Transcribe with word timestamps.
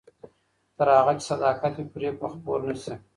تر 0.77 0.87
هغه 0.97 1.13
چې 1.17 1.23
صداقت 1.31 1.73
وي، 1.75 1.85
فریب 1.93 2.15
به 2.21 2.27
خپور 2.33 2.59
نه 2.67 2.75
شي. 2.83 2.93